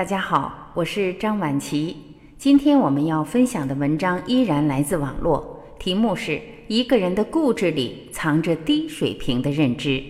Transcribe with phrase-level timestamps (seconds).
[0.00, 1.94] 大家好，我是张晚琪。
[2.38, 10.02] 今天我们要分享的文章依然来自网络，题目是一个人的固执里藏着低水平的认知。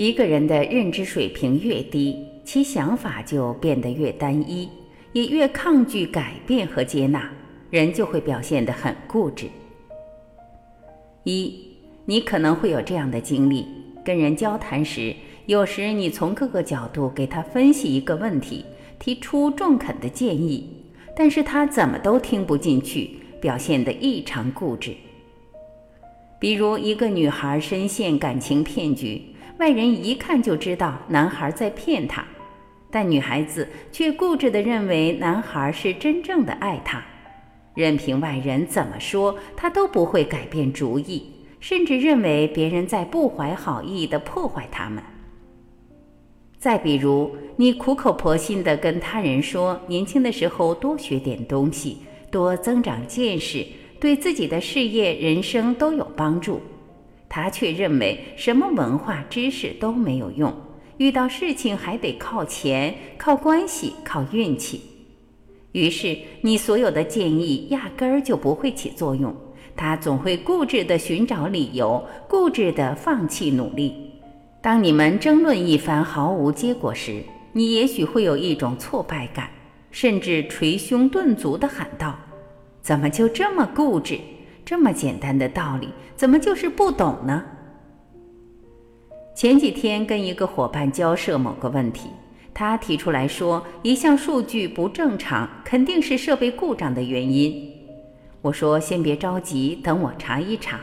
[0.00, 4.66] 一个人的认知水平越低，其想法就变得越单一，
[5.12, 7.30] 也越抗拒改变和接纳，
[7.68, 9.46] 人就会表现得很固执。
[11.24, 11.54] 一，
[12.06, 13.66] 你可能会有这样的经历：
[14.02, 18.64] 跟人交谈时，有时你从各个角度给他分析一个问题，
[18.98, 20.66] 提出中肯的建议，
[21.14, 24.94] 但是他怎么都听不进去，表现得异常固执。
[26.38, 29.20] 比如，一个女孩深陷感情骗局。
[29.60, 32.24] 外人一看就知道男孩在骗她，
[32.90, 37.04] 但女孩子却固执地认为男孩是真正的爱她，
[37.74, 41.22] 任凭外人怎么说，她都不会改变主意，
[41.60, 45.04] 甚至认为别人在不怀好意地破坏他们。
[46.58, 51.98] 再比如，你苦口婆心地跟他人说，年轻的时候多学点东西，
[52.30, 53.66] 多增长见识，
[54.00, 56.62] 对自己的事业、人生都有帮助。
[57.30, 60.52] 他却认为什么文化知识都没有用，
[60.98, 64.82] 遇到事情还得靠钱、靠关系、靠运气。
[65.70, 69.32] 于是你所有的建议压根儿就不会起作用，
[69.76, 73.94] 他总会固执地寻找理由，固执地放弃努力。
[74.60, 79.48] 当你们争论一番毫无结果时，你也许会有一种挫败感，
[79.92, 82.18] 甚至捶胸顿足地喊道
[82.82, 84.18] ：“怎么就这么固执？”
[84.70, 87.42] 这么简单的道理，怎么就是不懂呢？
[89.34, 92.08] 前几天跟一个伙伴交涉某个问题，
[92.54, 97.68] 他提出来说一项数据不正常，肯定是设备故障的原因。
[98.42, 100.78] 我说先别着急，等我查一查。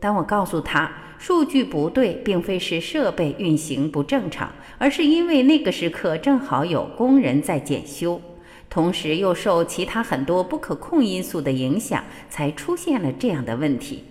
[0.00, 8.20] 当我告诉他数据不对，并非是设备运行不正常，而是因为那个时刻正好有工人在检修。
[8.68, 14.04] 同时又受其他很多不可控因素的影响，才出现了这样的问题。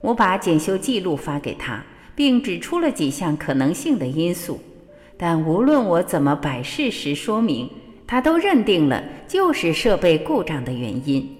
[0.00, 1.84] 我把检修记录发给他，
[2.14, 4.60] 并指出了几项可能性的因素，
[5.16, 7.68] 但无论我怎么摆事实说明，
[8.06, 11.36] 他都认定了就是设备故障的原因。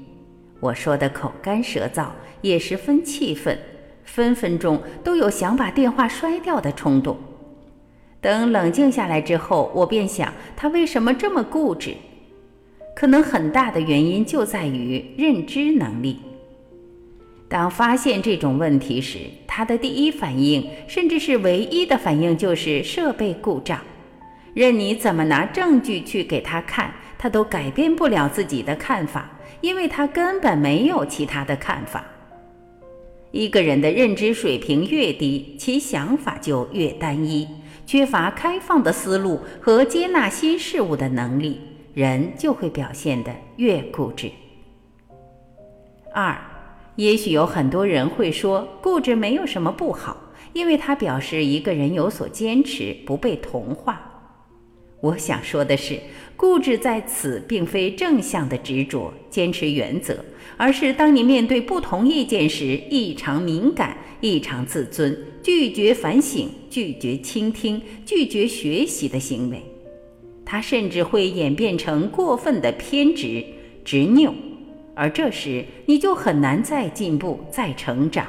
[0.60, 2.08] 我说的口干舌燥，
[2.40, 3.56] 也十分气愤，
[4.04, 7.16] 分分钟都有想把电话摔掉的冲动。
[8.20, 11.94] 等冷静下来之后，我便想他为什么这么固执？
[12.96, 16.18] 可能很大的原因就在于认知能力。
[17.48, 23.80] 当发现这种问题时，他的第一反应，甚至是唯一的反应，就是设备故障。
[24.52, 29.30] 任你怎么拿证据去给他看，他都改变不了自己的看法，
[29.60, 32.04] 因为他根本没有其他的看法。
[33.30, 37.46] 一个人的认知水平越低，其想法就越单一。
[37.88, 41.58] 缺乏开放的思路和接纳新事物的能力，
[41.94, 44.30] 人就会表现得越固执。
[46.12, 46.38] 二，
[46.96, 50.14] 也许有很多人会说，固执没有什么不好，
[50.52, 54.07] 因为它表示一个人有所坚持，不被同化。
[55.00, 55.98] 我想说的是，
[56.36, 60.24] 固执在此并非正向的执着、坚持原则，
[60.56, 65.16] 而是当你面对不同意见时异常敏感、异常自尊。
[65.40, 69.62] 拒绝反省、拒绝倾听、拒绝学习的行为，
[70.44, 73.42] 它甚至会演变成过分的偏执、
[73.84, 74.34] 执拗，
[74.94, 78.26] 而这时你就很难再进步、再成长。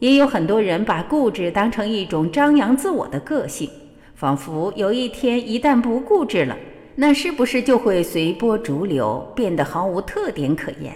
[0.00, 3.70] 也有很多人把固执当成一种张扬自我的个性，
[4.22, 6.56] 仿佛有一天一旦不固执了，
[6.94, 10.94] 那是不是就会随波逐流，变得毫无特点可言？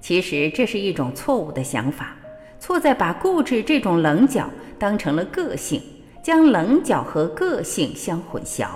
[0.00, 2.16] 其实这是一种错误的想法。
[2.58, 5.80] 错在把固执这种棱角当成了个性，
[6.20, 8.70] 将棱角和个性相混淆。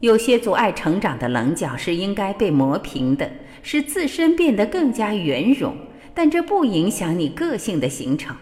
[0.00, 3.30] 有些阻碍成长的棱角是应该被磨平的，
[3.62, 5.74] 使自身变得更加圆融，
[6.12, 8.36] 但这不影响你个性的形成。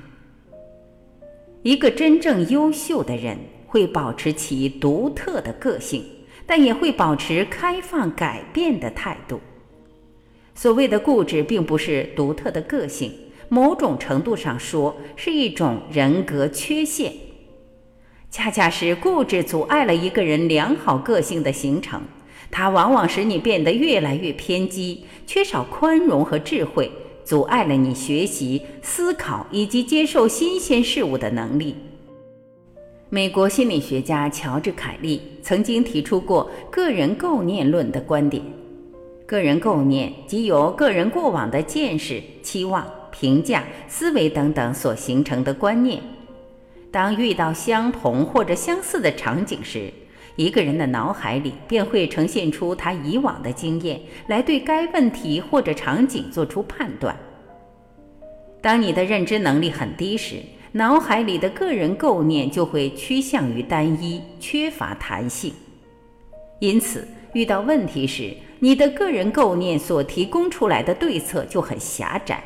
[1.63, 6.03] 一个真正优秀的人会保持其独特的个性，
[6.45, 9.41] 但也会保持开放改变的态度。
[10.55, 13.13] 所谓的固执，并不是独特的个性。
[13.51, 17.13] 某种程度上说，是一种人格缺陷，
[18.31, 22.03] 恰恰是固执阻碍了一个人良好个性的形成。
[22.51, 26.91] 它往往使你变得越来越偏激，缺少宽容和智慧，
[27.25, 31.75] 阻碍了你学习、思考以及接受新鲜事物的能力。
[33.11, 38.43] 美国心理学家乔治·凯利曾经提出过个人构念论的观点：
[39.25, 46.03] 个人构念即由个人过往的见识、期望、评价、思维等等所形成的观念。
[46.91, 49.91] 当遇到相同或者相似的场景时，
[50.37, 57.17] 一个人的脑海里便会呈现出他以往的经验，来对该问题或者场景做出判断。
[58.61, 65.53] 当你的认知能力很低时，脑海里的个人构念就会趋向于单一，缺乏弹性。
[66.61, 72.43] 因此，遇到问题时，你的个人构念所提供出来的对策就很狭窄，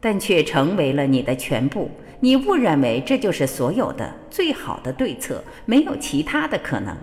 [0.00, 1.90] 但却成为了你的全部。
[2.20, 6.96] 你误认为这就是所有的最好的对策，没有其他的可能。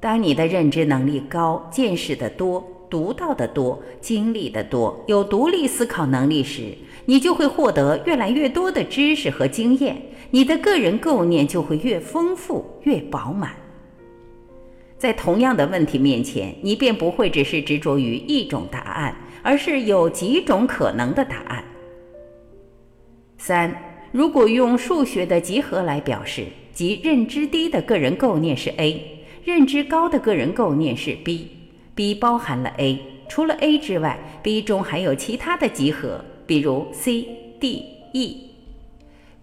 [0.00, 9.96] 当你的认知能力高、见识的多、读到的多、经历的多、有独立思考能力时，你就会获得越来越多的知识和经验，
[10.30, 13.54] 你的个人构念就会越丰富、越饱满。
[14.98, 21.64] 在同样的问题面前，你便不会只是执着于一种答案，而是有几种可能的答案。
[23.38, 23.74] 三，
[24.12, 26.44] 如果用数学的集合来表示，
[26.74, 29.02] 即认知低的个人构念是 A。
[29.42, 31.48] 认知高的个人构念是 B
[31.94, 32.98] B 包含了 A，
[33.28, 37.26] 除了 A 之外，B 中还有其他的集合，比如 C、
[37.60, 38.50] D、E。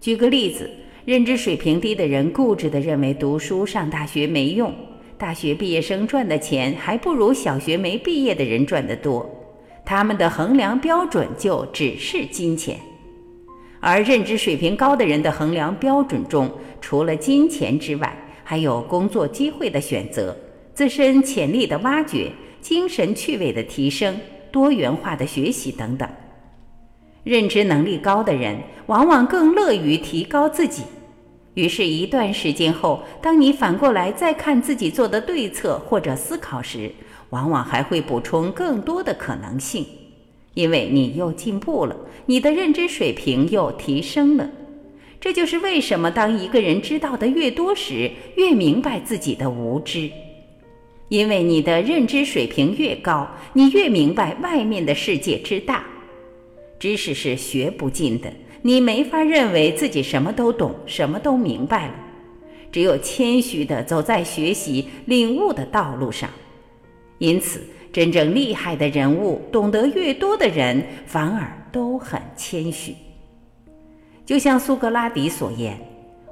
[0.00, 0.68] 举个例子，
[1.04, 4.74] 认知水平低的人固执地认为读书上大学没用，
[5.16, 9.28] 大学毕业生赚的钱还不如小学没毕业的人赚得多，
[9.84, 12.76] 他们的衡量标准就只是金钱。
[13.78, 16.50] 而认知水平高的人的衡量标准中，
[16.80, 20.36] 除了金钱之外，还有工作机会的选择、
[20.80, 22.32] 自身潜力的挖掘、
[22.62, 24.18] 精神趣味的提升、
[24.50, 26.08] 多元化的学习等等。
[27.22, 30.84] 认知能力高的人往往更乐于提高自己，
[31.52, 36.90] 于是，一段时间后，当你反过来再看自己做的对策或者思考时，
[37.28, 39.84] 往往还会补充更多的可能性，
[40.54, 41.94] 因为你又进步了，
[42.24, 44.48] 你的认知水平又提升了。
[45.20, 50.10] 这就是为什么当一个人知道的越多时，越明白自己的无知。
[51.10, 55.84] 因为你的认知水平越高，你越明白外面的世界之大。
[56.78, 61.94] 知识是学不尽的，你没法认为自己什么都懂，什么都明白了。
[62.70, 66.30] 只有谦虚地走在学习、领悟的道路上。
[67.18, 67.60] 因此，
[67.92, 72.94] 真正厉害的人物，懂得越多的人，反而都很谦虚。
[74.24, 75.76] 就像苏格拉底所言：“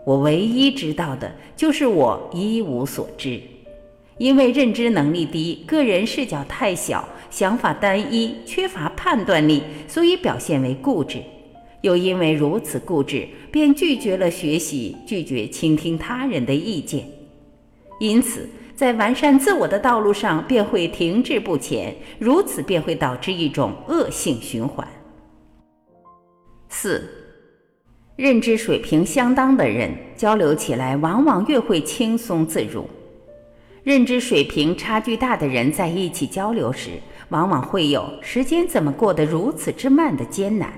[0.06, 3.42] 我唯一知道的就是我一无所知。”
[4.18, 11.22] 因为认知能力低，个人视角太小，想法单一，缺乏判断力，所以表现为固执。
[11.82, 17.04] 又因为如此固执，便拒绝了学习，拒绝倾听他人的意见，
[18.00, 21.94] 因此在完善自我的道路上便会停滞不前。
[22.18, 24.86] 如此便会导致一种恶性循环。
[26.68, 27.08] 四。
[28.16, 32.84] 认知水平相当的人交流起来往往越会轻松自如，
[33.88, 36.90] 认知水平差距大的人在一起交流时，
[37.30, 40.70] 往往会有时间怎么过得如此之慢的艰难。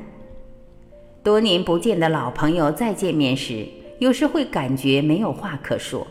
[1.21, 3.67] 多年不见的老朋友再见面时，
[3.99, 6.07] 有时会感觉没有话可说，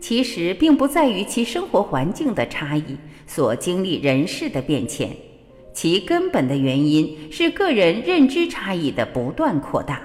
[0.00, 5.10] 其实并不在于其生活环境的差异，所经历人事的变迁，
[5.72, 10.00] 其根本的原因是个人认知差异的不断扩大。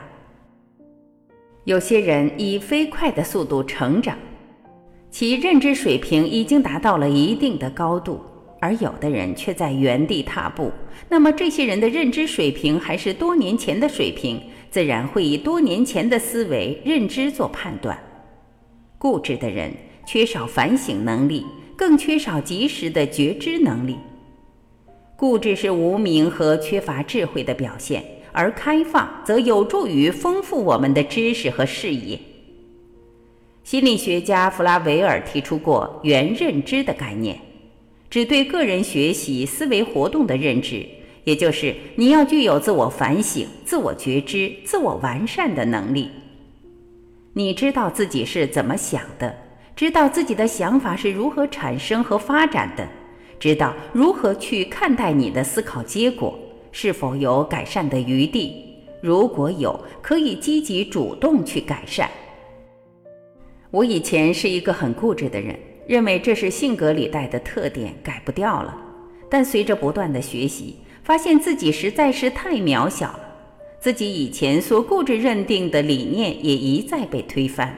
[1.66, 4.18] 有些人以飞快的速度成长，
[5.12, 8.20] 其认知水平已经达到了一定的高度，
[8.62, 10.72] 而有的人却在原地踏步。
[11.10, 17.98] 那么，这些人的认知水平还是多年前的水平，自然会以多年前的思维认知做判断。
[18.98, 19.72] 固执的人
[20.06, 23.98] 缺少反省能力，更缺少及时的觉知能力。
[25.18, 28.04] 固执是无明和缺乏智慧的表现。
[28.34, 32.18] 而开放则有助于丰富我们的知识和视野。
[33.64, 37.40] 心理学家弗拉维尔提出过“原认知”的概念，
[38.10, 40.86] 指对个人学习思维活动的认知，
[41.24, 46.10] 也就是你要具有自我反省、自我觉知、自我完善的能力。
[47.34, 49.34] 你知道自己是怎么想的，
[49.76, 52.88] 知道自己的想法是如何产生和发展的，
[53.40, 56.38] 知道如何去看待你的思考结果。
[56.74, 58.54] 是否有改善的余地？
[59.02, 62.10] 如果有，可以积极主动去改善。
[63.72, 68.78] 我以前是一个很固执的人，认为这是性格里带的特点，改不掉了。
[69.30, 73.20] 但随着不断的学习，发现自己实在是太渺小了，
[73.80, 77.74] 自己以前所固执认定的理念也一再被推翻。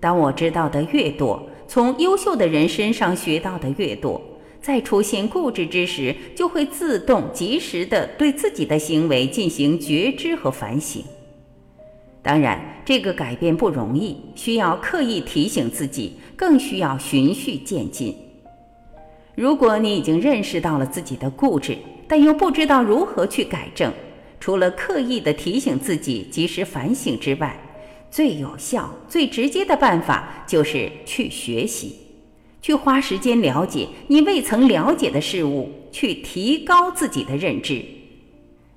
[0.00, 4.20] 当我知道的越多，从优秀的人身上学到的越多，
[4.60, 11.04] 再出现固执之时，就会自动及时地对自己的行为进行觉知和反省。
[12.26, 18.12] 当然，这个改变不容易，需要刻意提醒自己，更需要循序渐进。
[19.36, 21.78] 如果你已经认识到了自己的固执，
[22.08, 23.92] 但又不知道如何去改正，
[24.40, 27.56] 除了刻意的提醒自己及时反省之外，
[28.10, 31.94] 最有效、最直接的办法就是去学习，
[32.60, 37.84] 去花时间了解你未曾了解的事物，去提高自己的认知。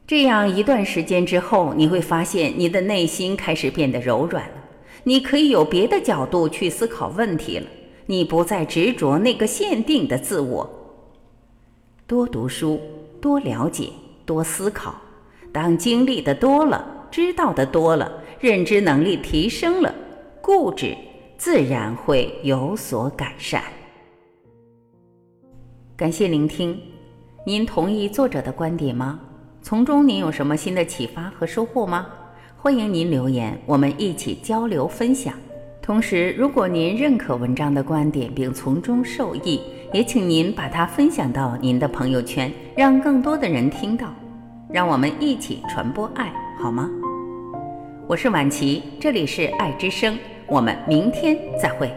[0.10, 4.56] 这样一段时间之后，你会发现你的内心开始变得柔软了。
[5.04, 7.68] 你可以有别的角度去思考问题了。
[8.08, 10.68] 你不再执着那个限定的自我。
[12.08, 12.82] 多读书，
[13.22, 13.90] 多了解，
[14.26, 14.96] 多思考。
[15.52, 19.94] 当经历的多了，知道的多了，认知能力提升了，
[20.42, 20.98] 固执
[21.38, 23.62] 自然会有所改善。
[25.96, 26.82] 感谢聆听。
[27.46, 29.20] 您同意作者的观点吗？
[29.62, 32.08] 从中您有什么新的启发和收获吗？
[32.58, 35.34] 欢迎您留言，我们一起交流分享。
[35.82, 39.62] 同时，如果您认可文章的观点并从中受益，
[39.94, 44.14] 也请您把它分享到您的朋友圈，让更多的人听到。
[44.72, 46.90] 让我们一起传播爱，好吗？
[48.08, 51.92] 我是婉琪，这里是爱之声，我们明天再会。